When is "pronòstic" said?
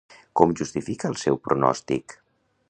1.49-2.17